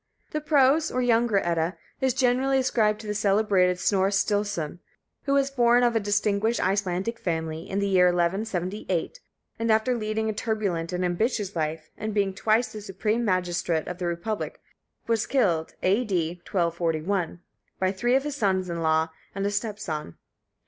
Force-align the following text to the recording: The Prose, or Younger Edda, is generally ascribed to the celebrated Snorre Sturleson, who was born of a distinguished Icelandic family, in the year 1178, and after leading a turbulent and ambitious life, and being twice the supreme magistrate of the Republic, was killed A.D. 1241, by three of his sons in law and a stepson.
The 0.31 0.41
Prose, 0.41 0.89
or 0.89 1.03
Younger 1.03 1.37
Edda, 1.43 1.77
is 1.99 2.15
generally 2.15 2.57
ascribed 2.57 2.99
to 3.01 3.05
the 3.05 3.13
celebrated 3.13 3.77
Snorre 3.77 4.09
Sturleson, 4.09 4.79
who 5.25 5.33
was 5.33 5.51
born 5.51 5.83
of 5.83 5.95
a 5.95 5.99
distinguished 5.99 6.59
Icelandic 6.59 7.19
family, 7.19 7.69
in 7.69 7.77
the 7.77 7.87
year 7.87 8.05
1178, 8.07 9.19
and 9.59 9.71
after 9.71 9.95
leading 9.95 10.27
a 10.27 10.33
turbulent 10.33 10.91
and 10.91 11.05
ambitious 11.05 11.55
life, 11.55 11.91
and 11.99 12.15
being 12.15 12.33
twice 12.33 12.71
the 12.73 12.81
supreme 12.81 13.23
magistrate 13.23 13.87
of 13.87 13.99
the 13.99 14.07
Republic, 14.07 14.59
was 15.05 15.27
killed 15.27 15.75
A.D. 15.83 16.41
1241, 16.51 17.39
by 17.77 17.91
three 17.91 18.15
of 18.15 18.23
his 18.23 18.35
sons 18.35 18.71
in 18.71 18.81
law 18.81 19.09
and 19.35 19.45
a 19.45 19.51
stepson. 19.51 20.15